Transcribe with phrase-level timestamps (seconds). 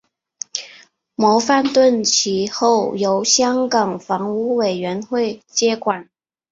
[1.13, 6.09] 模范邨其后由香港房屋委员会接管。